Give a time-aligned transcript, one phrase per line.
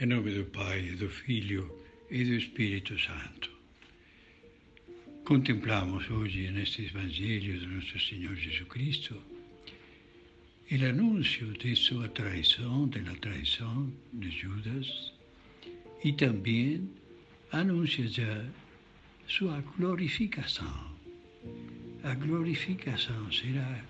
[0.00, 1.70] Em nome do Pai, do Filho
[2.10, 3.50] e do Espírito Santo.
[5.26, 9.22] Contemplamos hoje neste Evangelho do nosso Senhor Jesus Cristo
[10.70, 15.12] o anúncio de sua traição, da traição de Judas,
[16.02, 16.90] e também
[17.52, 18.46] anuncia já
[19.28, 20.96] sua glorificação.
[22.02, 23.84] A glorificação será,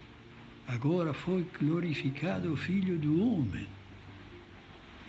[0.66, 3.68] agora foi glorificado o Filho do Homem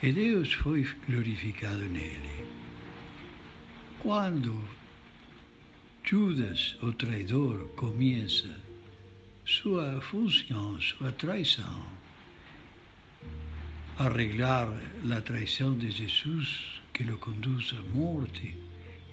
[0.04, 2.46] e Deus foi glorificado nele.
[4.00, 4.60] Quando
[6.04, 8.50] Judas, o traidor, começa
[9.46, 11.86] sua função, sua traição,
[13.98, 14.68] arreglar
[15.10, 18.58] a traição de Jesus que o conduz à morte,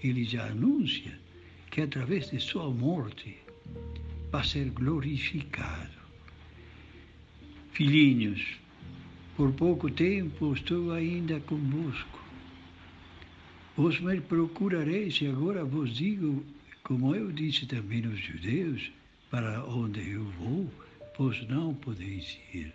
[0.02, 1.18] ele já anuncia
[1.70, 3.36] que através de sua morte
[4.32, 5.98] vai ser glorificado.
[7.72, 8.58] Filhinhos,
[9.38, 12.18] por pouco tempo estou ainda convosco.
[13.76, 16.44] Vos me procurareis, e agora vos digo,
[16.82, 18.90] como eu disse também aos judeus,
[19.30, 20.68] para onde eu vou,
[21.16, 22.72] vos não podeis ir.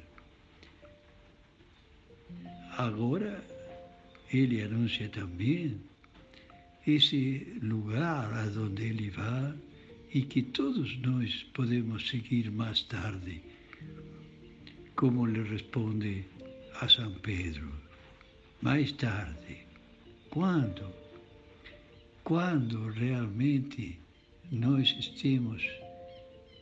[2.78, 3.44] Agora,
[4.32, 5.76] ele anuncia também
[6.88, 9.54] esse lugar aonde ele vai
[10.14, 13.42] e que todos nós podemos seguir mais tarde,
[14.96, 16.24] como lhe responde
[16.84, 17.72] a São Pedro.
[18.62, 19.66] Mais tarde,
[20.30, 20.94] quando,
[22.26, 23.98] quando realmente
[24.52, 25.64] nós estemos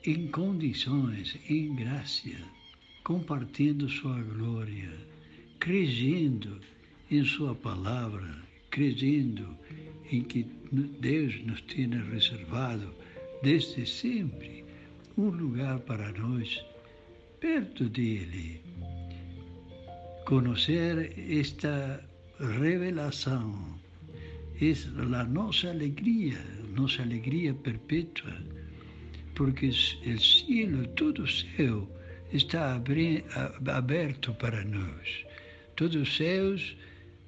[0.05, 2.30] em condições, em graça,
[3.03, 4.92] compartilhando sua glória,
[5.59, 6.61] crescendo
[7.09, 9.58] em sua palavra, crescendo
[10.11, 10.44] em que
[10.99, 12.94] Deus nos tem reservado
[13.42, 14.64] desde sempre
[15.17, 16.64] um lugar para nós
[17.39, 18.61] perto dele
[20.25, 22.03] Conhecer esta
[22.39, 23.80] revelação
[24.61, 24.72] é
[25.16, 26.39] a nossa alegria,
[26.75, 28.31] nossa alegria perpétua,
[29.36, 31.89] porque o cielo, todo o céu,
[32.32, 32.80] está
[33.67, 35.26] aberto para nós.
[35.76, 36.55] Todo o céu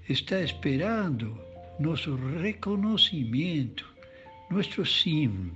[0.07, 1.37] está esperando
[1.79, 3.85] nosso reconhecimento,
[4.51, 5.51] nosso sim.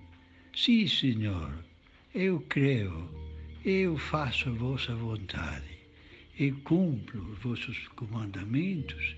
[0.56, 1.54] Sim, Senhor,
[2.16, 3.08] eu creio,
[3.64, 5.77] eu faço a vossa vontade
[6.40, 9.16] e cumpro os vossos comandamentos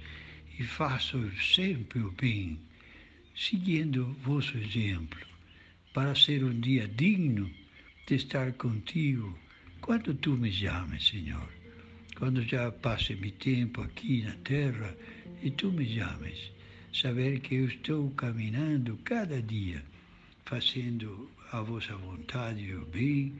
[0.57, 2.59] e faço sempre o bem,
[3.35, 5.19] seguindo vosso exemplo,
[5.93, 7.49] para ser um dia digno
[8.07, 9.37] de estar contigo
[9.81, 11.49] quando tu me chames, Senhor.
[12.15, 14.95] Quando já passe meu tempo aqui na terra
[15.41, 16.51] e tu me chames,
[16.93, 19.83] saber que eu estou caminhando cada dia,
[20.45, 23.33] fazendo a vossa vontade e o bem,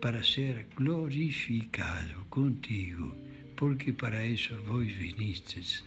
[0.00, 3.14] para ser glorificado contigo,
[3.56, 5.84] porque para isso vós vinistes,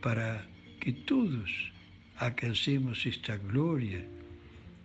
[0.00, 0.46] para
[0.80, 1.72] que todos
[2.18, 4.06] alcancemos esta glória,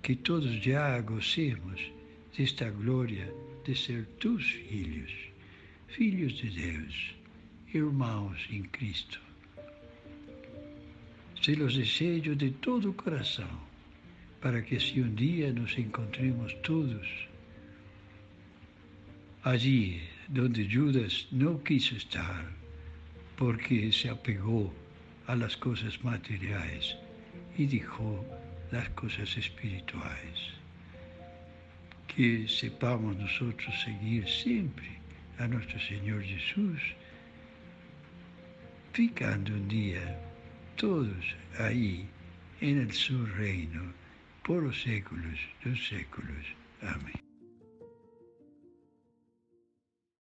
[0.02, 1.92] que todos já gocemos
[2.38, 3.32] desta glória
[3.66, 5.12] de ser tus filhos,
[5.88, 7.16] filhos de Deus,
[7.74, 9.20] irmãos em Cristo.
[11.42, 13.70] Se los desejo de todo o coração,
[14.42, 17.29] para que se um dia nos encontremos todos
[19.44, 22.46] allí donde Judas no quiso estar
[23.38, 24.74] porque se apegó
[25.28, 26.98] a las cosas materiales
[27.58, 28.26] y dejó
[28.72, 30.40] las cosas espirituales.
[32.08, 35.00] Que sepamos nosotros seguir siempre
[35.38, 36.82] a nuestro Señor Jesús,
[38.92, 40.20] ficando un día
[40.76, 41.26] todos
[41.60, 42.08] ahí
[42.60, 43.94] en el su reino
[44.44, 46.46] por los séculos de los séculos.
[46.82, 47.29] Amén.